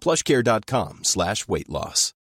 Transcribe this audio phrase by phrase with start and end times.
[0.00, 2.14] plushcare.com slash weight loss.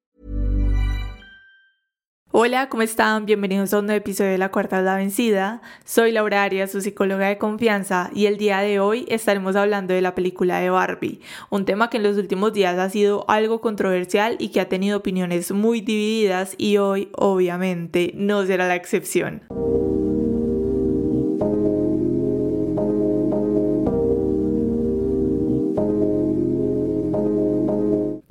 [2.38, 3.26] Hola, ¿cómo están?
[3.26, 5.62] Bienvenidos a un nuevo episodio de La Cuarta la Vencida.
[5.86, 10.02] Soy Laura Arias, su psicóloga de confianza, y el día de hoy estaremos hablando de
[10.02, 14.36] la película de Barbie, un tema que en los últimos días ha sido algo controversial
[14.38, 19.44] y que ha tenido opiniones muy divididas y hoy obviamente no será la excepción.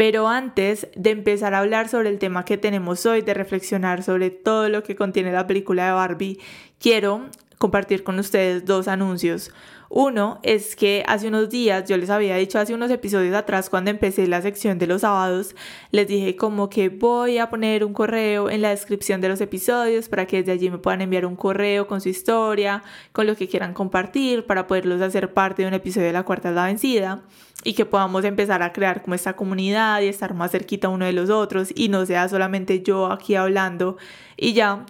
[0.05, 4.29] Pero antes de empezar a hablar sobre el tema que tenemos hoy, de reflexionar sobre
[4.29, 6.39] todo lo que contiene la película de Barbie,
[6.79, 7.23] quiero
[7.59, 9.51] compartir con ustedes dos anuncios.
[9.97, 13.93] Uno es que hace unos días, yo les había dicho hace unos episodios atrás cuando
[13.93, 15.55] empecé la sección de los sábados,
[15.93, 20.09] les dije como que voy a poner un correo en la descripción de los episodios
[20.09, 23.47] para que desde allí me puedan enviar un correo con su historia, con lo que
[23.47, 27.23] quieran compartir, para poderlos hacer parte de un episodio de La Cuarta es la Vencida
[27.63, 31.13] y que podamos empezar a crear como esta comunidad y estar más cerquita uno de
[31.13, 33.97] los otros y no sea solamente yo aquí hablando
[34.37, 34.87] y ya.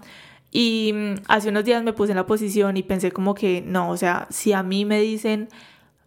[0.55, 3.91] Y mm, hace unos días me puse en la posición y pensé como que no,
[3.91, 5.49] o sea, si a mí me dicen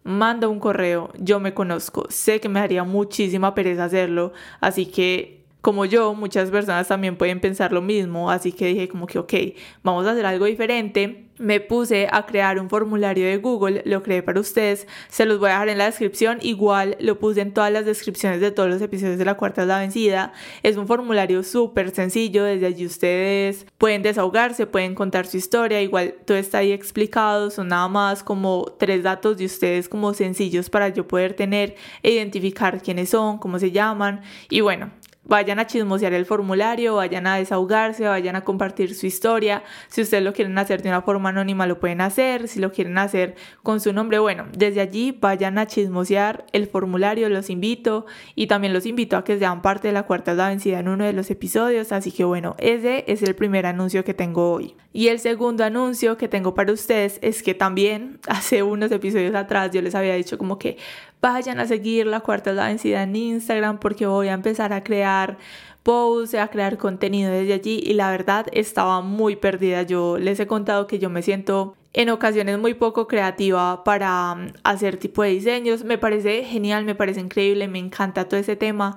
[0.04, 5.37] manda un correo, yo me conozco, sé que me haría muchísima pereza hacerlo, así que
[5.60, 9.34] como yo, muchas personas también pueden pensar lo mismo, así que dije como que, ok,
[9.82, 11.24] vamos a hacer algo diferente.
[11.38, 15.50] Me puse a crear un formulario de Google, lo creé para ustedes, se los voy
[15.50, 18.82] a dejar en la descripción, igual lo puse en todas las descripciones de todos los
[18.82, 20.32] episodios de La Cuarta es la Vencida.
[20.64, 26.14] Es un formulario súper sencillo, desde allí ustedes pueden desahogarse, pueden contar su historia, igual
[26.24, 30.88] todo está ahí explicado, son nada más como tres datos de ustedes como sencillos para
[30.88, 34.90] yo poder tener e identificar quiénes son, cómo se llaman y bueno,
[35.28, 39.62] Vayan a chismosear el formulario, vayan a desahogarse, vayan a compartir su historia.
[39.88, 42.48] Si ustedes lo quieren hacer de una forma anónima, lo pueden hacer.
[42.48, 47.28] Si lo quieren hacer con su nombre, bueno, desde allí vayan a chismosear el formulario,
[47.28, 48.06] los invito.
[48.34, 51.04] Y también los invito a que sean parte de la cuarta la vencida en uno
[51.04, 51.92] de los episodios.
[51.92, 54.74] Así que bueno, ese es el primer anuncio que tengo hoy.
[54.92, 59.70] Y el segundo anuncio que tengo para ustedes es que también hace unos episodios atrás
[59.72, 60.78] yo les había dicho como que
[61.20, 65.38] vayan a seguir la cuarta la vencida en Instagram porque voy a empezar a crear
[65.82, 69.82] posts, a crear contenido desde allí y la verdad estaba muy perdida.
[69.82, 74.52] Yo les he contado que yo me siento en ocasiones muy poco creativa para mm,
[74.64, 75.84] hacer tipo de diseños.
[75.84, 78.96] Me parece genial, me parece increíble, me encanta todo ese tema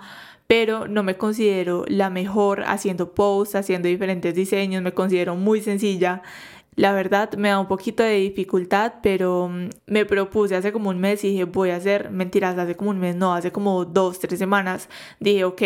[0.51, 6.23] pero no me considero la mejor haciendo posts, haciendo diferentes diseños, me considero muy sencilla
[6.75, 10.99] la verdad me da un poquito de dificultad, pero mm, me propuse hace como un
[10.99, 14.19] mes y dije voy a hacer, mentiras, hace como un mes, no, hace como dos,
[14.19, 14.89] tres semanas,
[15.19, 15.61] dije ok,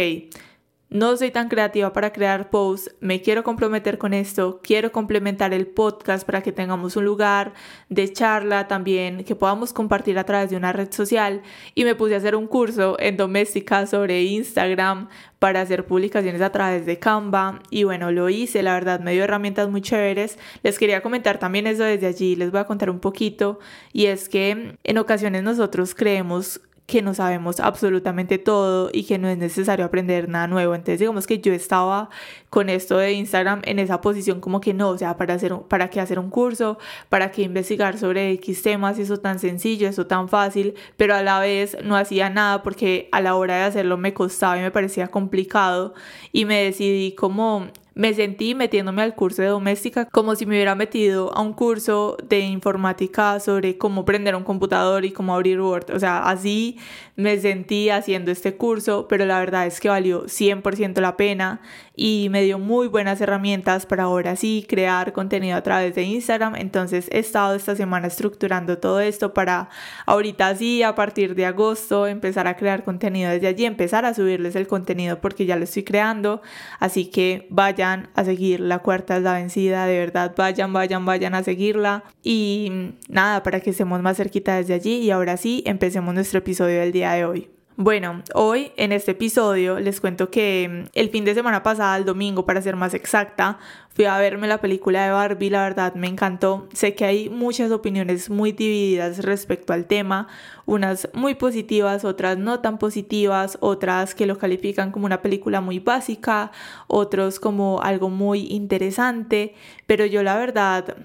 [0.96, 5.68] no soy tan creativa para crear posts, me quiero comprometer con esto, quiero complementar el
[5.68, 7.54] podcast para que tengamos un lugar
[7.90, 11.42] de charla también que podamos compartir a través de una red social.
[11.74, 16.54] Y me puse a hacer un curso en doméstica sobre Instagram para hacer publicaciones a
[16.54, 17.62] través de Canva.
[17.70, 20.40] Y bueno, lo hice, la verdad me dio herramientas muy chéveres.
[20.64, 23.60] Les quería comentar también eso desde allí, les voy a contar un poquito.
[23.92, 29.28] Y es que en ocasiones nosotros creemos que no sabemos absolutamente todo y que no
[29.28, 30.76] es necesario aprender nada nuevo.
[30.76, 32.10] Entonces digamos que yo estaba
[32.50, 35.90] con esto de Instagram en esa posición como que no, o sea, para, hacer, para
[35.90, 36.78] qué hacer un curso,
[37.10, 41.40] para qué investigar sobre X temas, eso tan sencillo, eso tan fácil, pero a la
[41.40, 45.08] vez no hacía nada porque a la hora de hacerlo me costaba y me parecía
[45.08, 45.96] complicado
[46.32, 50.76] y me decidí como me sentí metiéndome al curso de doméstica como si me hubiera
[50.76, 55.92] metido a un curso de informática sobre cómo prender un computador y cómo abrir Word.
[55.92, 56.78] O sea, así
[57.16, 61.62] me sentí haciendo este curso, pero la verdad es que valió 100% la pena
[61.96, 66.58] y me dio muy buenas herramientas para ahora sí crear contenido a través de Instagram.
[66.58, 69.70] Entonces he estado esta semana estructurando todo esto para
[70.06, 74.58] ahorita sí, a partir de agosto, empezar a crear contenido desde allí, empezar a subirles
[74.58, 76.42] el contenido porque ya lo estoy creando.
[76.82, 77.48] Así que
[77.94, 82.04] a seguir, la cuarta es la vencida, de verdad, vayan, vayan, vayan a seguirla.
[82.24, 86.80] Y nada, para que estemos más cerquita desde allí y ahora sí, empecemos nuestro episodio
[86.80, 87.50] del día de hoy.
[87.78, 92.06] Bueno, hoy en este episodio les cuento que mm, el fin de semana pasada, el
[92.06, 96.08] domingo para ser más exacta, fui a verme la película de Barbie, la verdad me
[96.08, 96.70] encantó.
[96.72, 100.30] Sé que hay muchas opiniones muy divididas respecto al tema,
[100.66, 105.80] unas muy positivas, otras no tan positivas, otras que lo califican como una película muy
[105.80, 106.54] básica,
[106.88, 109.54] otros como algo muy interesante,
[109.86, 110.96] pero yo la verdad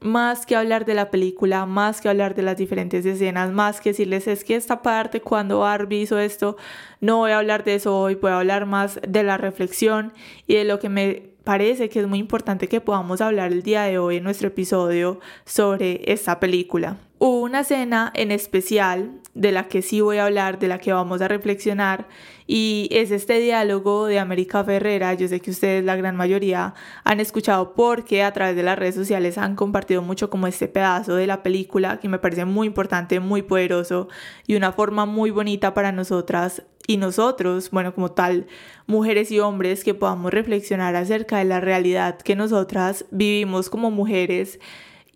[0.00, 3.90] más que hablar de la película, más que hablar de las diferentes escenas, más que
[3.90, 6.56] decirles es que esta parte cuando Barbie hizo esto,
[7.00, 10.12] no voy a hablar de eso hoy, voy a hablar más de la reflexión
[10.46, 13.82] y de lo que me parece que es muy importante que podamos hablar el día
[13.82, 16.96] de hoy en nuestro episodio sobre esta película.
[17.22, 20.94] Hubo una escena en especial de la que sí voy a hablar, de la que
[20.94, 22.08] vamos a reflexionar,
[22.46, 25.12] y es este diálogo de América Ferrera.
[25.12, 26.72] Yo sé que ustedes, la gran mayoría,
[27.04, 31.14] han escuchado porque a través de las redes sociales han compartido mucho como este pedazo
[31.14, 34.08] de la película que me parece muy importante, muy poderoso
[34.46, 38.46] y una forma muy bonita para nosotras y nosotros, bueno, como tal,
[38.86, 44.58] mujeres y hombres, que podamos reflexionar acerca de la realidad que nosotras vivimos como mujeres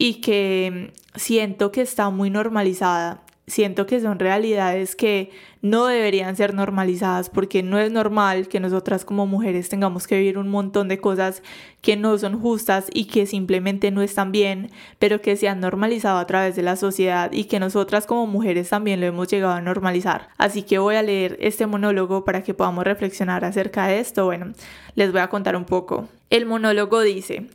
[0.05, 3.23] y que siento que está muy normalizada.
[3.47, 5.31] Siento que son realidades que
[5.63, 10.37] no deberían ser normalizadas porque no es normal que nosotras como mujeres tengamos que vivir
[10.37, 11.43] un montón de cosas
[11.81, 16.19] que no son justas y que simplemente no están bien, pero que se han normalizado
[16.19, 19.63] a través de la sociedad y que nosotras como mujeres también lo hemos llegado a
[19.63, 20.29] normalizar.
[20.37, 24.27] Así que voy a leer este monólogo para que podamos reflexionar acerca de esto.
[24.27, 24.53] Bueno,
[24.97, 26.09] les voy a contar un poco.
[26.29, 27.47] El monólogo dice,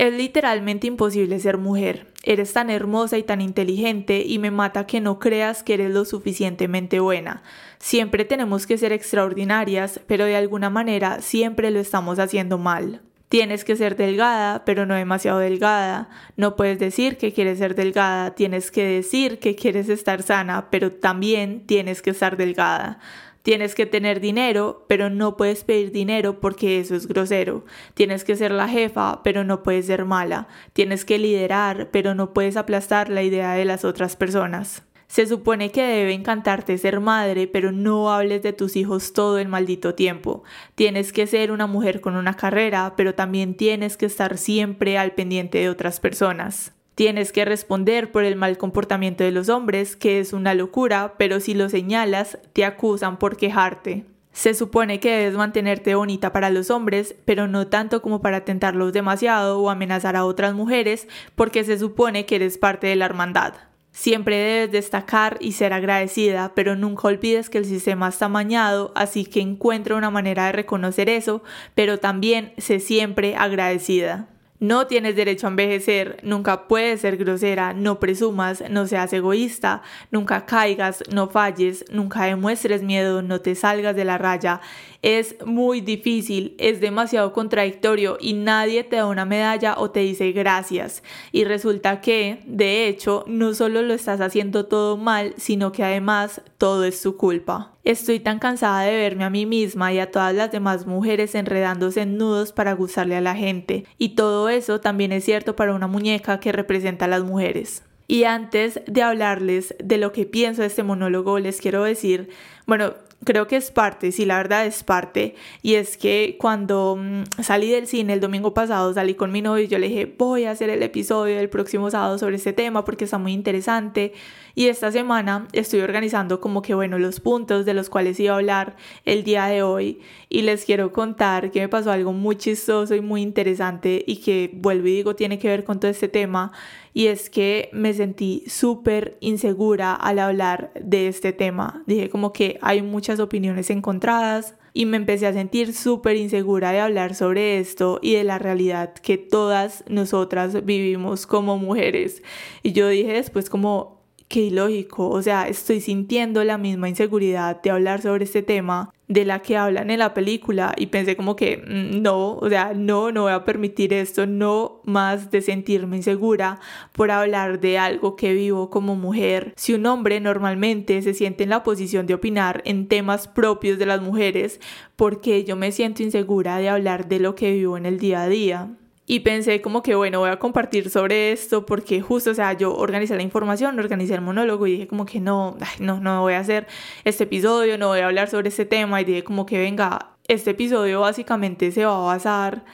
[0.00, 2.06] es literalmente imposible ser mujer.
[2.22, 6.06] Eres tan hermosa y tan inteligente y me mata que no creas que eres lo
[6.06, 7.42] suficientemente buena.
[7.78, 13.02] Siempre tenemos que ser extraordinarias, pero de alguna manera siempre lo estamos haciendo mal.
[13.28, 16.08] Tienes que ser delgada, pero no demasiado delgada.
[16.34, 20.92] No puedes decir que quieres ser delgada, tienes que decir que quieres estar sana, pero
[20.92, 23.00] también tienes que estar delgada.
[23.42, 27.64] Tienes que tener dinero, pero no puedes pedir dinero porque eso es grosero.
[27.94, 30.48] Tienes que ser la jefa, pero no puedes ser mala.
[30.72, 34.82] Tienes que liderar, pero no puedes aplastar la idea de las otras personas.
[35.10, 39.48] Se supone que debe encantarte ser madre, pero no hables de tus hijos todo el
[39.48, 40.44] maldito tiempo.
[40.76, 45.12] Tienes que ser una mujer con una carrera, pero también tienes que estar siempre al
[45.12, 46.74] pendiente de otras personas.
[47.00, 51.40] Tienes que responder por el mal comportamiento de los hombres, que es una locura, pero
[51.40, 54.04] si lo señalas, te acusan por quejarte.
[54.34, 58.92] Se supone que debes mantenerte bonita para los hombres, pero no tanto como para tentarlos
[58.92, 63.54] demasiado o amenazar a otras mujeres, porque se supone que eres parte de la hermandad.
[63.92, 69.24] Siempre debes destacar y ser agradecida, pero nunca olvides que el sistema está mañado, así
[69.24, 71.42] que encuentra una manera de reconocer eso,
[71.74, 74.28] pero también sé siempre agradecida.
[74.60, 80.44] No tienes derecho a envejecer, nunca puedes ser grosera, no presumas, no seas egoísta, nunca
[80.44, 84.60] caigas, no falles, nunca demuestres miedo, no te salgas de la raya.
[85.02, 90.32] Es muy difícil, es demasiado contradictorio y nadie te da una medalla o te dice
[90.32, 91.02] gracias.
[91.32, 96.42] Y resulta que, de hecho, no solo lo estás haciendo todo mal, sino que además
[96.58, 97.72] todo es su culpa.
[97.82, 102.02] Estoy tan cansada de verme a mí misma y a todas las demás mujeres enredándose
[102.02, 103.86] en nudos para gustarle a la gente.
[103.96, 107.84] Y todo eso también es cierto para una muñeca que representa a las mujeres.
[108.06, 112.28] Y antes de hablarles de lo que pienso de este monólogo, les quiero decir,
[112.66, 115.34] bueno, creo que es parte, sí, la verdad es parte.
[115.62, 119.64] Y es que cuando mm, salí del cine el domingo pasado, salí con mi novio
[119.64, 122.84] y yo le dije, voy a hacer el episodio del próximo sábado sobre este tema
[122.84, 124.12] porque está muy interesante.
[124.54, 128.36] Y esta semana estoy organizando como que, bueno, los puntos de los cuales iba a
[128.36, 130.00] hablar el día de hoy.
[130.28, 134.50] Y les quiero contar que me pasó algo muy chistoso y muy interesante y que,
[134.54, 136.52] vuelvo y digo, tiene que ver con todo este tema.
[136.92, 141.82] Y es que me sentí súper insegura al hablar de este tema.
[141.86, 146.80] Dije como que hay muchas opiniones encontradas y me empecé a sentir súper insegura de
[146.80, 152.22] hablar sobre esto y de la realidad que todas nosotras vivimos como mujeres.
[152.62, 157.70] Y yo dije después como qué ilógico, o sea, estoy sintiendo la misma inseguridad de
[157.70, 161.56] hablar sobre este tema de la que hablan en la película y pensé como que
[161.56, 166.60] mm, no, o sea, no, no voy a permitir esto, no más de sentirme insegura
[166.92, 169.52] por hablar de algo que vivo como mujer.
[169.56, 173.86] Si un hombre normalmente se siente en la posición de opinar en temas propios de
[173.86, 174.60] las mujeres,
[174.94, 178.28] porque yo me siento insegura de hablar de lo que vivo en el día a
[178.28, 178.70] día?
[179.10, 182.76] Y pensé como que bueno, voy a compartir sobre esto porque justo, o sea, yo
[182.76, 186.38] organizé la información, organicé el monólogo y dije como que no, no, no voy a
[186.38, 186.68] hacer
[187.02, 190.50] este episodio, no voy a hablar sobre este tema y dije como que venga, este
[190.50, 192.64] episodio básicamente se va a basar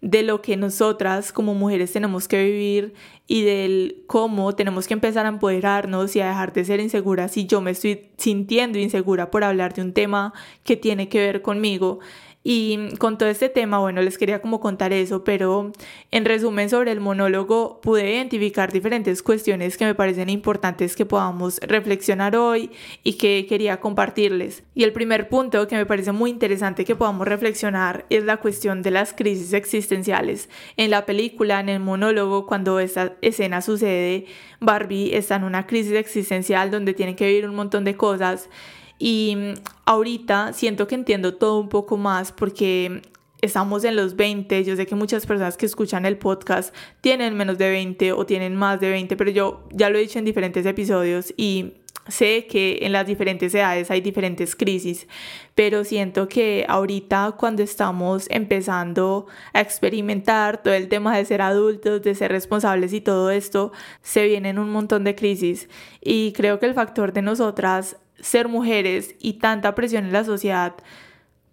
[0.00, 2.94] de lo que nosotras como mujeres tenemos que vivir
[3.28, 7.46] y del cómo tenemos que empezar a empoderarnos y a dejar de ser inseguras si
[7.46, 10.32] yo me estoy sintiendo insegura por hablar de un tema
[10.64, 12.00] que tiene que ver conmigo.
[12.44, 15.72] Y con todo este tema, bueno, les quería como contar eso, pero
[16.12, 21.58] en resumen sobre el monólogo pude identificar diferentes cuestiones que me parecen importantes que podamos
[21.60, 22.70] reflexionar hoy
[23.02, 24.62] y que quería compartirles.
[24.74, 28.82] Y el primer punto que me parece muy interesante que podamos reflexionar es la cuestión
[28.82, 30.48] de las crisis existenciales.
[30.76, 34.26] En la película, en el monólogo, cuando esta escena sucede,
[34.60, 38.48] Barbie está en una crisis existencial donde tiene que vivir un montón de cosas
[38.98, 39.36] y
[39.84, 43.02] ahorita siento que entiendo todo un poco más porque
[43.40, 47.58] estamos en los 20, yo sé que muchas personas que escuchan el podcast tienen menos
[47.58, 50.66] de 20 o tienen más de 20, pero yo ya lo he dicho en diferentes
[50.66, 51.74] episodios y
[52.08, 55.06] sé que en las diferentes edades hay diferentes crisis,
[55.54, 62.02] pero siento que ahorita cuando estamos empezando a experimentar todo el tema de ser adultos,
[62.02, 65.68] de ser responsables y todo esto, se vienen un montón de crisis.
[66.00, 70.74] Y creo que el factor de nosotras ser mujeres y tanta presión en la sociedad,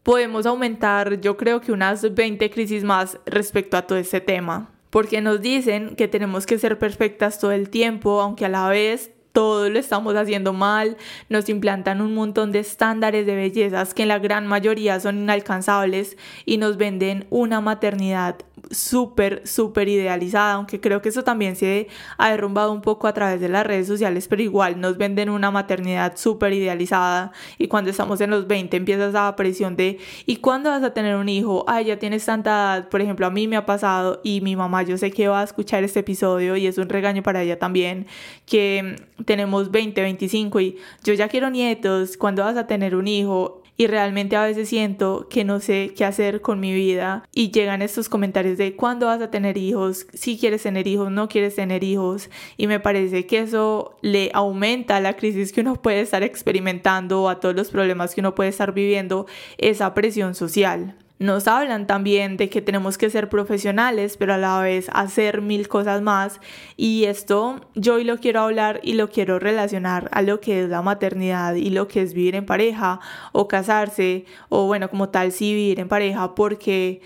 [0.04, 4.72] podemos aumentar yo creo que unas 20 crisis más respecto a todo este tema.
[4.90, 9.12] Porque nos dicen que tenemos que ser perfectas todo el tiempo, aunque a la vez
[9.36, 10.96] todo lo estamos haciendo mal,
[11.28, 16.16] nos implantan un montón de estándares de bellezas que en la gran mayoría son inalcanzables
[16.46, 18.38] y nos venden una maternidad
[18.72, 23.42] súper, súper idealizada, aunque creo que eso también se ha derrumbado un poco a través
[23.42, 28.22] de las redes sociales, pero igual nos venden una maternidad súper idealizada y cuando estamos
[28.22, 31.66] en los 20 empiezas a presión de ¿y cuándo vas a tener un hijo?
[31.68, 34.84] Ay, ya tienes tanta edad, por ejemplo, a mí me ha pasado y mi mamá
[34.84, 38.08] yo sé que va a escuchar este episodio y es un regaño para ella también,
[38.46, 43.62] que tenemos 20, 25 y yo ya quiero nietos, ¿cuándo vas a tener un hijo?
[43.78, 47.82] y realmente a veces siento que no sé qué hacer con mi vida y llegan
[47.82, 51.84] estos comentarios de cuándo vas a tener hijos, si quieres tener hijos, no quieres tener
[51.84, 57.24] hijos y me parece que eso le aumenta la crisis que uno puede estar experimentando
[57.24, 59.26] o a todos los problemas que uno puede estar viviendo
[59.58, 60.96] esa presión social.
[61.18, 65.70] Nos hablan también de que tenemos que ser profesionales, pero a la vez hacer mil
[65.70, 66.42] cosas más.
[66.76, 70.70] Y esto yo hoy lo quiero hablar y lo quiero relacionar a lo que es
[70.70, 73.00] la maternidad y lo que es vivir en pareja
[73.32, 77.02] o casarse o bueno, como tal, sí vivir en pareja, porque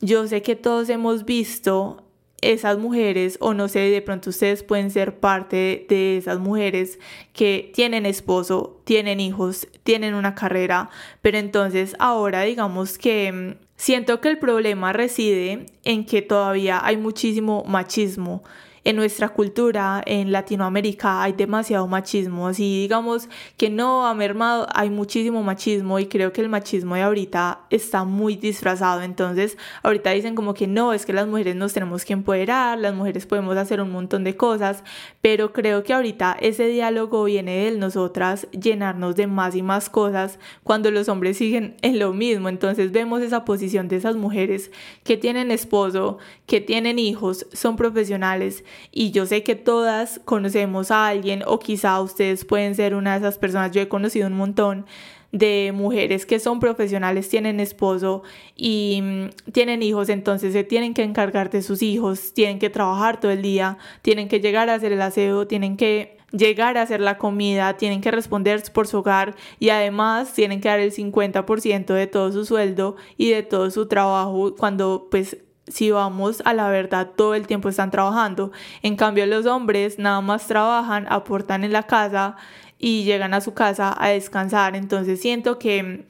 [0.00, 2.07] yo sé que todos hemos visto
[2.40, 6.98] esas mujeres, o no sé, de pronto ustedes pueden ser parte de esas mujeres
[7.32, 10.90] que tienen esposo, tienen hijos, tienen una carrera,
[11.20, 16.96] pero entonces ahora digamos que mm, siento que el problema reside en que todavía hay
[16.96, 18.44] muchísimo machismo
[18.88, 22.48] en nuestra cultura, en Latinoamérica, hay demasiado machismo.
[22.48, 23.28] Así digamos
[23.58, 28.04] que no ha mermado, hay muchísimo machismo y creo que el machismo de ahorita está
[28.04, 29.02] muy disfrazado.
[29.02, 32.94] Entonces, ahorita dicen como que no, es que las mujeres nos tenemos que empoderar, las
[32.94, 34.82] mujeres podemos hacer un montón de cosas,
[35.20, 40.38] pero creo que ahorita ese diálogo viene de nosotras llenarnos de más y más cosas
[40.62, 42.48] cuando los hombres siguen en lo mismo.
[42.48, 44.70] Entonces, vemos esa posición de esas mujeres
[45.04, 46.16] que tienen esposo,
[46.46, 52.00] que tienen hijos, son profesionales y yo sé que todas conocemos a alguien o quizá
[52.00, 54.86] ustedes pueden ser una de esas personas, yo he conocido un montón
[55.32, 58.22] de mujeres que son profesionales, tienen esposo
[58.56, 63.20] y mm, tienen hijos, entonces se tienen que encargar de sus hijos, tienen que trabajar
[63.20, 67.00] todo el día, tienen que llegar a hacer el aseo, tienen que llegar a hacer
[67.00, 71.86] la comida, tienen que responder por su hogar y además tienen que dar el 50%
[71.94, 75.38] de todo su sueldo y de todo su trabajo cuando pues
[75.70, 78.52] si vamos a la verdad, todo el tiempo están trabajando.
[78.82, 82.36] En cambio, los hombres nada más trabajan, aportan en la casa
[82.78, 84.76] y llegan a su casa a descansar.
[84.76, 86.06] Entonces siento que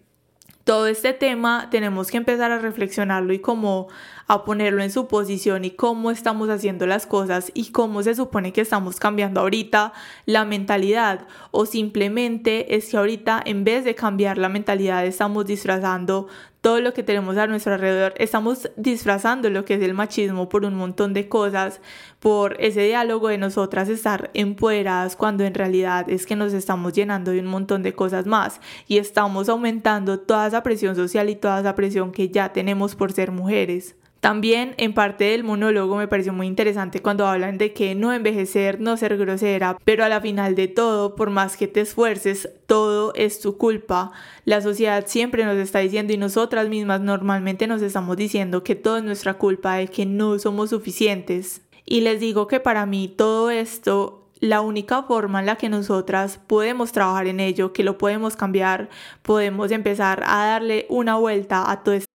[0.64, 3.88] todo este tema tenemos que empezar a reflexionarlo y como
[4.28, 8.52] a ponerlo en su posición y cómo estamos haciendo las cosas y cómo se supone
[8.52, 9.94] que estamos cambiando ahorita
[10.26, 11.26] la mentalidad.
[11.50, 16.28] O simplemente es que ahorita en vez de cambiar la mentalidad estamos disfrazando
[16.60, 20.64] todo lo que tenemos a nuestro alrededor, estamos disfrazando lo que es el machismo por
[20.64, 21.80] un montón de cosas,
[22.18, 27.30] por ese diálogo de nosotras estar empoderadas cuando en realidad es que nos estamos llenando
[27.30, 28.60] de un montón de cosas más.
[28.88, 33.12] Y estamos aumentando toda esa presión social y toda esa presión que ya tenemos por
[33.12, 33.94] ser mujeres.
[34.20, 38.80] También en parte del monólogo me pareció muy interesante cuando hablan de que no envejecer,
[38.80, 43.12] no ser grosera, pero a la final de todo, por más que te esfuerces, todo
[43.14, 44.10] es tu culpa.
[44.44, 48.98] La sociedad siempre nos está diciendo y nosotras mismas normalmente nos estamos diciendo que todo
[48.98, 51.62] es nuestra culpa, de que no somos suficientes.
[51.86, 56.38] Y les digo que para mí todo esto la única forma en la que nosotras
[56.46, 58.88] podemos trabajar en ello, que lo podemos cambiar,
[59.22, 62.17] podemos empezar a darle una vuelta a todo esto.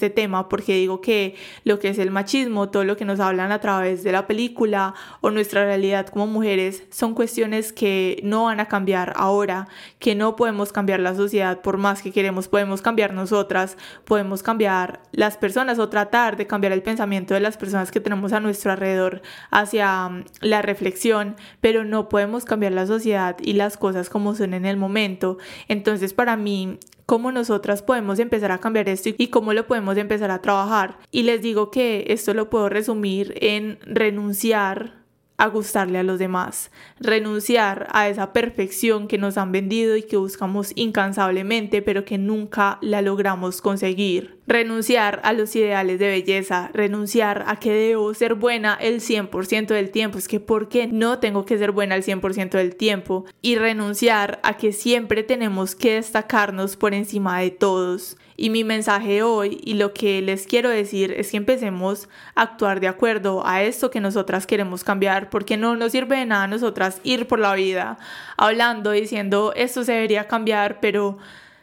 [0.00, 3.52] este tema porque digo que lo que es el machismo, todo lo que nos hablan
[3.52, 8.60] a través de la película o nuestra realidad como mujeres son cuestiones que no van
[8.60, 13.12] a cambiar ahora, que no podemos cambiar la sociedad por más que queremos, podemos cambiar
[13.12, 13.76] nosotras,
[14.06, 18.32] podemos cambiar las personas o tratar de cambiar el pensamiento de las personas que tenemos
[18.32, 23.76] a nuestro alrededor hacia mm, la reflexión, pero no podemos cambiar la sociedad y las
[23.76, 25.36] cosas como son en el momento.
[25.68, 26.78] Entonces para mí
[27.10, 31.00] cómo nosotras podemos empezar a cambiar esto y cómo lo podemos empezar a trabajar.
[31.10, 34.99] Y les digo que esto lo puedo resumir en renunciar
[35.40, 40.18] a gustarle a los demás, renunciar a esa perfección que nos han vendido y que
[40.18, 44.38] buscamos incansablemente, pero que nunca la logramos conseguir.
[44.46, 49.90] Renunciar a los ideales de belleza, renunciar a que debo ser buena el 100% del
[49.90, 53.24] tiempo, es que ¿por qué no tengo que ser buena el 100% del tiempo?
[53.40, 58.18] Y renunciar a que siempre tenemos que destacarnos por encima de todos.
[58.42, 62.80] Y mi mensaje hoy y lo que les quiero decir es que empecemos a actuar
[62.80, 66.46] de acuerdo a esto que nosotras queremos cambiar, porque no nos sirve de nada a
[66.46, 67.98] nosotras ir por la vida
[68.38, 71.18] hablando, diciendo esto se debería cambiar, pero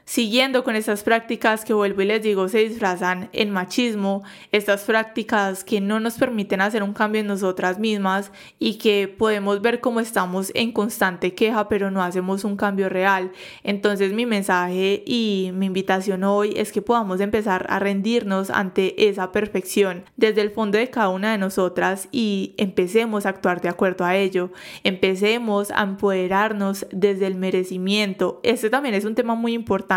[0.08, 5.66] siguiendo con estas prácticas que vuelvo y les digo se disfrazan en machismo, estas prácticas
[5.66, 10.00] que no nos permiten hacer un cambio en nosotras mismas y que podemos ver cómo
[10.00, 13.34] estamos en constante queja pero no hacemos un cambio real.
[13.64, 19.34] Entonces mi mensaje y mi invitación hoy es que podamos empezar a rendirnos ante esa
[19.34, 24.06] perfección desde el fondo de cada una de nosotras y empecemos a actuar de acuerdo
[24.06, 24.52] a ello,
[24.86, 28.40] empecemos a empoderarnos desde el merecimiento.
[28.44, 29.97] Este también es un tema muy importante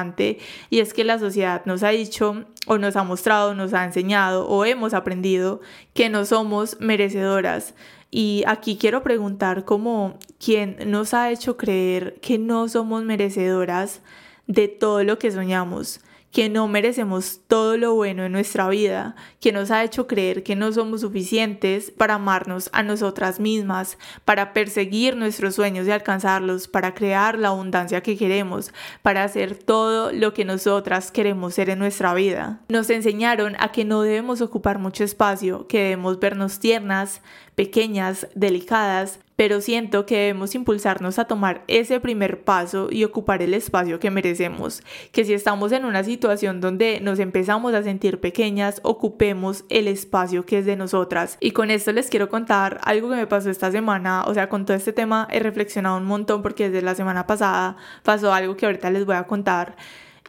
[0.71, 4.47] y es que la sociedad nos ha dicho o nos ha mostrado, nos ha enseñado
[4.49, 5.61] o hemos aprendido
[5.95, 7.75] que no somos merecedoras.
[8.11, 14.01] Y aquí quiero preguntar cómo quién nos ha hecho creer que no somos merecedoras
[14.47, 16.01] de todo lo que soñamos
[16.33, 20.55] que no merecemos todo lo bueno en nuestra vida, que nos ha hecho creer que
[20.55, 26.95] no somos suficientes para amarnos a nosotras mismas, para perseguir nuestros sueños y alcanzarlos, para
[26.95, 32.14] crear la abundancia que queremos, para hacer todo lo que nosotras queremos ser en nuestra
[32.14, 32.61] vida.
[32.69, 37.23] Nos enseñaron a que no debemos ocupar mucho espacio, que debemos vernos tiernas,
[37.61, 43.53] pequeñas, delicadas, pero siento que debemos impulsarnos a tomar ese primer paso y ocupar el
[43.53, 48.81] espacio que merecemos, que si estamos en una situación donde nos empezamos a sentir pequeñas,
[48.83, 51.37] ocupemos el espacio que es de nosotras.
[51.38, 54.64] Y con esto les quiero contar algo que me pasó esta semana, o sea, con
[54.64, 58.64] todo este tema he reflexionado un montón porque desde la semana pasada pasó algo que
[58.64, 59.77] ahorita les voy a contar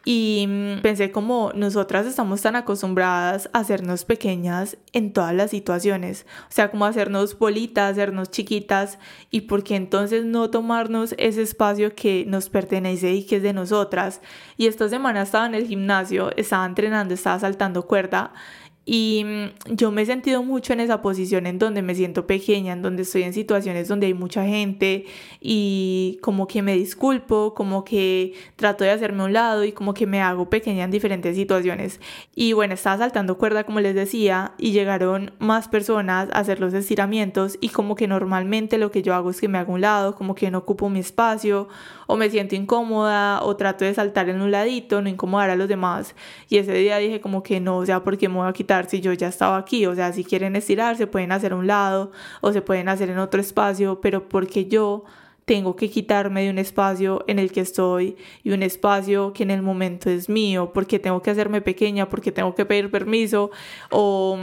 [0.04, 6.26] y mm, pensé como nosotras estamos tan acostumbradas a hacernos pequeñas en todas las situaciones,
[6.48, 8.98] o sea, como hacernos bolitas, hacernos chiquitas.
[9.30, 13.52] Y por qué entonces no tomarnos ese espacio que nos pertenece y que es de
[13.52, 14.20] nosotras.
[14.56, 18.32] Y esta semana estaba en el gimnasio, estaba entrenando, estaba saltando cuerda
[18.84, 22.72] y mm, yo me he sentido mucho en esa posición en donde me siento pequeña,
[22.72, 25.06] en donde estoy en situaciones donde hay mucha gente
[25.40, 29.94] y como que me disculpo, como que trato de hacerme a un lado y como
[29.94, 32.00] que me hago pequeña en diferentes situaciones.
[32.34, 36.74] Y bueno, estaba saltando cuerda como les decía y llegaron más personas a hacer los
[36.74, 39.80] estiramientos y como que normalmente lo que yo hago es que me hago a un
[39.80, 41.68] lado, como que no ocupo mi espacio
[42.08, 45.68] o me siento incómoda o trato de saltar en un ladito, no incomodar a los
[45.68, 46.16] demás.
[46.48, 49.00] Y ese día dije como que no, o sea, porque me voy a quitar si
[49.00, 49.86] yo ya estaba aquí.
[49.86, 53.10] O sea, si quieren estirar, se pueden hacer a un lado o se pueden hacer
[53.10, 55.04] en otro espacio, pero porque yo
[55.44, 59.50] tengo que quitarme de un espacio en el que estoy y un espacio que en
[59.50, 63.50] el momento es mío, porque tengo que hacerme pequeña, porque tengo que pedir permiso
[63.90, 64.38] o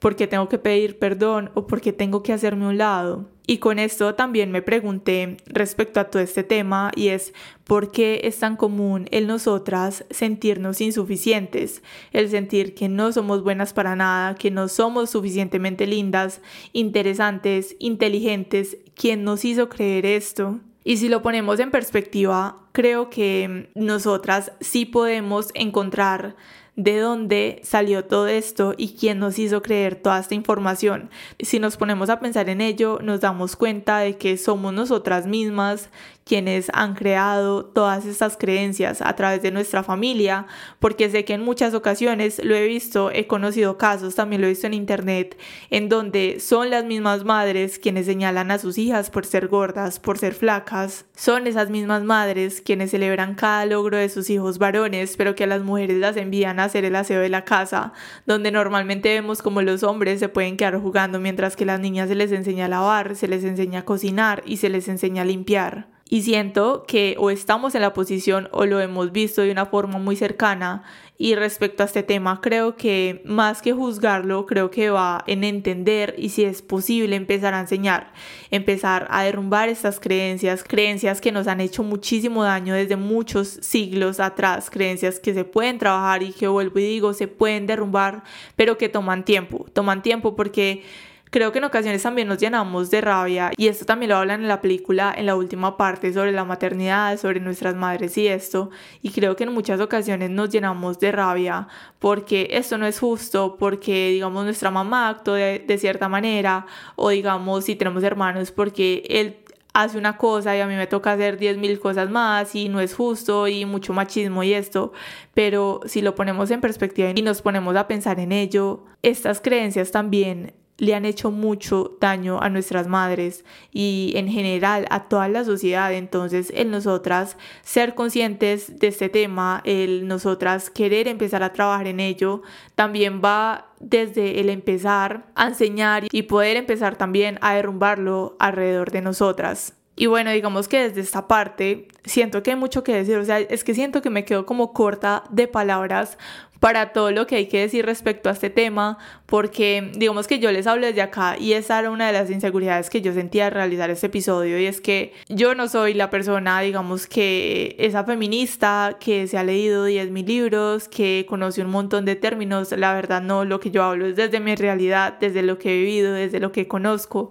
[0.00, 3.28] porque tengo que pedir perdón o porque tengo que hacerme un lado.
[3.46, 7.34] Y con esto también me pregunté respecto a todo este tema y es
[7.64, 11.82] por qué es tan común en nosotras sentirnos insuficientes,
[12.12, 16.40] el sentir que no somos buenas para nada, que no somos suficientemente lindas,
[16.72, 20.60] interesantes, inteligentes, ¿quién nos hizo creer esto?
[20.84, 26.36] Y si lo ponemos en perspectiva, creo que nosotras sí podemos encontrar
[26.82, 31.10] de dónde salió todo esto y quién nos hizo creer toda esta información.
[31.38, 35.90] Si nos ponemos a pensar en ello, nos damos cuenta de que somos nosotras mismas
[36.24, 40.46] quienes han creado todas estas creencias a través de nuestra familia,
[40.78, 44.50] porque sé que en muchas ocasiones lo he visto, he conocido casos, también lo he
[44.50, 45.38] visto en internet,
[45.70, 50.18] en donde son las mismas madres quienes señalan a sus hijas por ser gordas, por
[50.18, 55.34] ser flacas, son esas mismas madres quienes celebran cada logro de sus hijos varones, pero
[55.34, 57.92] que a las mujeres las envían a hacer el aseo de la casa,
[58.26, 62.14] donde normalmente vemos como los hombres se pueden quedar jugando mientras que las niñas se
[62.14, 65.99] les enseña a lavar, se les enseña a cocinar y se les enseña a limpiar.
[66.12, 69.98] Y siento que o estamos en la posición o lo hemos visto de una forma
[69.98, 70.82] muy cercana.
[71.16, 76.16] Y respecto a este tema, creo que más que juzgarlo, creo que va en entender
[76.18, 78.12] y si es posible empezar a enseñar,
[78.50, 84.18] empezar a derrumbar estas creencias, creencias que nos han hecho muchísimo daño desde muchos siglos
[84.18, 88.24] atrás, creencias que se pueden trabajar y que vuelvo y digo, se pueden derrumbar,
[88.56, 90.82] pero que toman tiempo, toman tiempo porque
[91.30, 94.48] Creo que en ocasiones también nos llenamos de rabia y esto también lo hablan en
[94.48, 98.70] la película en la última parte sobre la maternidad, sobre nuestras madres y esto.
[99.00, 101.68] Y creo que en muchas ocasiones nos llenamos de rabia
[102.00, 106.66] porque esto no es justo, porque digamos nuestra mamá actuó de, de cierta manera
[106.96, 109.36] o digamos si tenemos hermanos porque él
[109.72, 112.92] hace una cosa y a mí me toca hacer 10.000 cosas más y no es
[112.92, 114.92] justo y mucho machismo y esto,
[115.32, 119.92] pero si lo ponemos en perspectiva y nos ponemos a pensar en ello, estas creencias
[119.92, 125.44] también le han hecho mucho daño a nuestras madres y en general a toda la
[125.44, 125.92] sociedad.
[125.92, 132.00] Entonces, el nosotras ser conscientes de este tema, el nosotras querer empezar a trabajar en
[132.00, 132.40] ello,
[132.74, 139.02] también va desde el empezar a enseñar y poder empezar también a derrumbarlo alrededor de
[139.02, 139.74] nosotras.
[139.96, 143.38] Y bueno, digamos que desde esta parte siento que hay mucho que decir, o sea,
[143.38, 146.16] es que siento que me quedo como corta de palabras
[146.60, 150.52] para todo lo que hay que decir respecto a este tema, porque digamos que yo
[150.52, 153.52] les hablo desde acá y esa era una de las inseguridades que yo sentía al
[153.52, 158.98] realizar este episodio y es que yo no soy la persona, digamos que esa feminista
[159.00, 163.46] que se ha leído 10.000 libros, que conoce un montón de términos, la verdad no,
[163.46, 166.52] lo que yo hablo es desde mi realidad, desde lo que he vivido, desde lo
[166.52, 167.30] que conozco.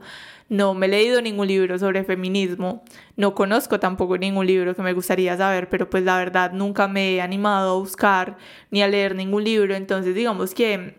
[0.50, 2.84] No me he leído ningún libro sobre feminismo,
[3.16, 7.14] no conozco tampoco ningún libro que me gustaría saber, pero pues la verdad nunca me
[7.14, 8.38] he animado a buscar
[8.72, 10.98] ni a leer ningún libro, entonces digamos que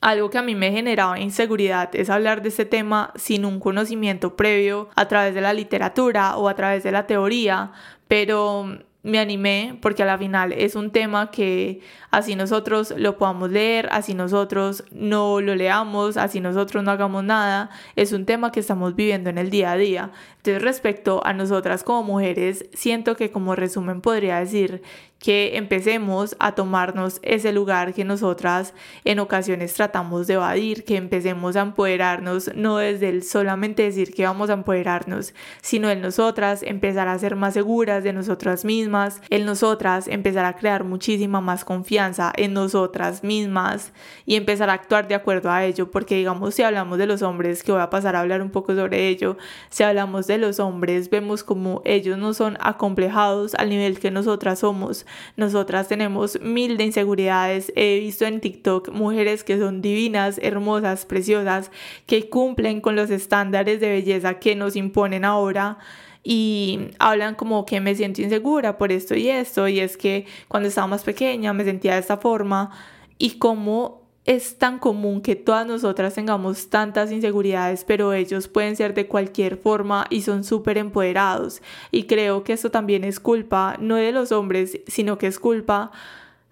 [0.00, 4.34] algo que a mí me generaba inseguridad es hablar de este tema sin un conocimiento
[4.34, 7.70] previo a través de la literatura o a través de la teoría,
[8.08, 8.66] pero
[9.02, 13.88] me animé porque a la final es un tema que así nosotros lo podamos leer,
[13.90, 18.94] así nosotros no lo leamos, así nosotros no hagamos nada, es un tema que estamos
[18.94, 20.12] viviendo en el día a día.
[20.36, 24.82] Entonces respecto a nosotras como mujeres, siento que como resumen podría decir
[25.22, 31.54] que empecemos a tomarnos ese lugar que nosotras en ocasiones tratamos de evadir, que empecemos
[31.54, 37.06] a empoderarnos, no desde el solamente decir que vamos a empoderarnos, sino en nosotras empezar
[37.06, 42.32] a ser más seguras de nosotras mismas, en nosotras empezar a crear muchísima más confianza
[42.36, 43.92] en nosotras mismas
[44.26, 47.62] y empezar a actuar de acuerdo a ello, porque digamos si hablamos de los hombres,
[47.62, 49.36] que voy a pasar a hablar un poco sobre ello,
[49.70, 54.58] si hablamos de los hombres, vemos como ellos no son acomplejados al nivel que nosotras
[54.58, 55.06] somos,
[55.36, 57.72] Nosotras tenemos mil de inseguridades.
[57.76, 61.70] He visto en TikTok mujeres que son divinas, hermosas, preciosas,
[62.06, 65.78] que cumplen con los estándares de belleza que nos imponen ahora
[66.24, 70.68] y hablan como que me siento insegura por esto y esto y es que cuando
[70.68, 72.70] estaba más pequeña me sentía de esta forma
[73.18, 78.94] y como es tan común que todas nosotras tengamos tantas inseguridades, pero ellos pueden ser
[78.94, 81.60] de cualquier forma y son súper empoderados.
[81.90, 85.90] Y creo que esto también es culpa, no de los hombres, sino que es culpa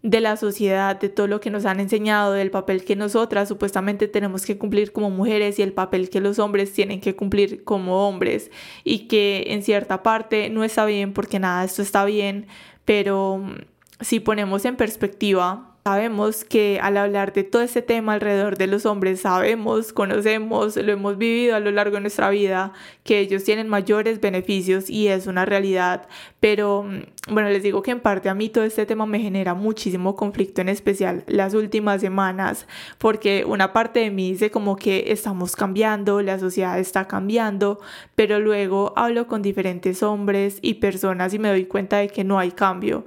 [0.03, 4.09] de la sociedad, de todo lo que nos han enseñado, del papel que nosotras supuestamente
[4.09, 8.09] tenemos que cumplir como mujeres y el papel que los hombres tienen que cumplir como
[8.09, 8.51] hombres
[8.83, 12.47] y que en cierta parte no está bien porque nada, esto está bien,
[12.87, 13.57] pero mm,
[14.01, 18.85] si ponemos en perspectiva Sabemos que al hablar de todo este tema alrededor de los
[18.85, 23.67] hombres, sabemos, conocemos, lo hemos vivido a lo largo de nuestra vida, que ellos tienen
[23.67, 26.07] mayores beneficios y es una realidad.
[26.39, 29.55] Pero mm, bueno, les digo que en parte a mí todo este tema me genera
[29.55, 32.67] muchísimo conflicto, en especial las últimas semanas,
[32.99, 37.81] porque una parte de mí dice como que estamos cambiando, la sociedad está cambiando,
[38.15, 42.39] pero luego hablo con diferentes hombres y personas y me doy cuenta de que no
[42.39, 43.07] hay cambio.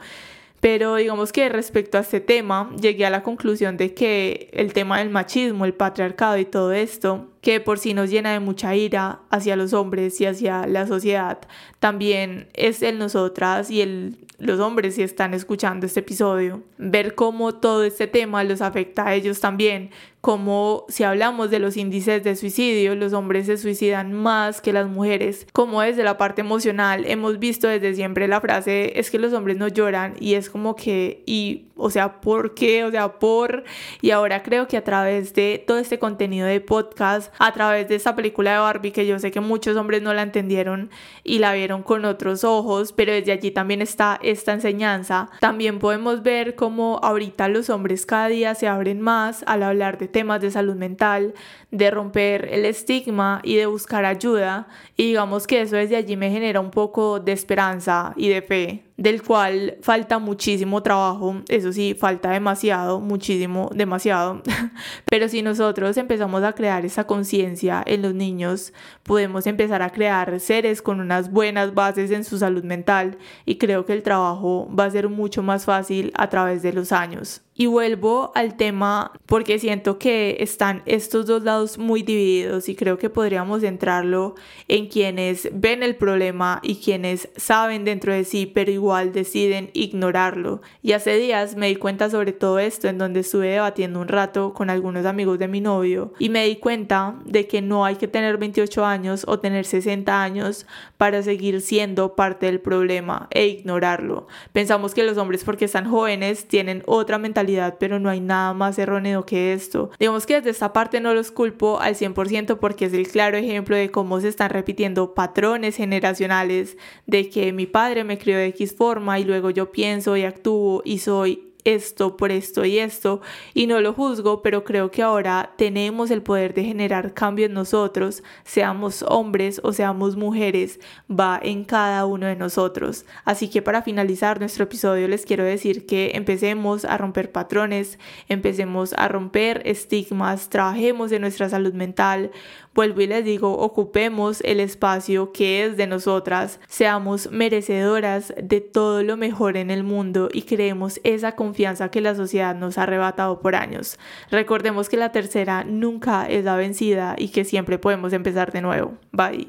[0.64, 5.00] Pero digamos que respecto a este tema, llegué a la conclusión de que el tema
[5.00, 9.20] del machismo, el patriarcado y todo esto, que por sí nos llena de mucha ira
[9.30, 11.40] hacia los hombres y hacia la sociedad,
[11.82, 17.56] también es el nosotras y el los hombres si están escuchando este episodio, ver cómo
[17.56, 19.92] todo este tema los afecta a ellos también,
[20.24, 24.88] como si hablamos de los índices de suicidio, los hombres se suicidan más que las
[24.88, 29.34] mujeres, como desde la parte emocional hemos visto desde siempre la frase es que los
[29.34, 32.86] hombres no lloran y es como que, y, o sea, ¿por qué?
[32.86, 33.66] O sea, por,
[34.00, 37.96] y ahora creo que a través de todo este contenido de podcast, a través de
[37.96, 40.90] esta película de Barbie, que yo sé que muchos hombres no la entendieron
[41.26, 46.24] y la vieron con otros ojos, pero desde allí también está esta enseñanza, también podemos
[46.24, 50.50] ver cómo ahorita los hombres cada día se abren más al hablar de temas de
[50.50, 51.34] salud mental,
[51.72, 54.68] de romper el estigma y de buscar ayuda.
[54.96, 58.93] Y digamos que eso desde allí me genera un poco de esperanza y de fe
[58.98, 64.42] del cual falta muchísimo trabajo, eso sí, falta demasiado, muchísimo, demasiado,
[65.10, 70.40] pero si nosotros empezamos a crear esa conciencia en los niños, podemos empezar a crear
[70.40, 74.86] seres con unas buenas bases en su salud mental y creo que el trabajo va
[74.86, 77.42] a ser mucho más fácil a través de los años.
[77.56, 82.98] Y vuelvo al tema porque siento que están estos dos lados muy divididos y creo
[82.98, 84.34] que podríamos centrarlo
[84.68, 90.62] en quienes ven el problema y quienes saben dentro de sí, pero igual deciden ignorarlo.
[90.82, 94.54] Y hace días me di cuenta sobre todo esto en donde estuve debatiendo un rato
[94.54, 98.10] con algunos amigos de mi novio y me di cuenta de que no hay que
[98.10, 100.66] tener 28 años o tener 60 años
[100.98, 104.28] para seguir siendo parte del problema e ignorarlo.
[104.52, 108.78] Pensamos que los hombres porque están jóvenes tienen otra mentalidad pero no hay nada más
[108.78, 109.92] erróneo que esto.
[109.98, 113.78] Digamos que desde esta parte no los culpo al 100% porque es el claro ejemplo
[113.78, 118.73] de cómo se están repitiendo patrones generacionales de que mi padre me crió de X
[118.74, 123.22] forma y luego yo pienso y actúo y soy esto por esto y esto
[123.54, 127.54] y no lo juzgo, pero creo que ahora tenemos el poder de generar cambio en
[127.54, 133.06] nosotros, seamos hombres o seamos mujeres, va en cada uno de nosotros.
[133.26, 138.94] Así que para finalizar nuestro episodio les quiero decir que empecemos a romper patrones, empecemos
[138.98, 142.32] a romper estigmas, trabajemos en nuestra salud mental,
[142.74, 149.04] Vuelvo y les digo, ocupemos el espacio que es de nosotras, seamos merecedoras de todo
[149.04, 153.40] lo mejor en el mundo y creemos esa confianza que la sociedad nos ha arrebatado
[153.42, 154.00] por años.
[154.32, 158.98] Recordemos que la tercera nunca es la vencida y que siempre podemos empezar de nuevo.
[159.12, 159.48] Bye.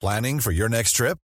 [0.00, 1.18] Planning for your next trip?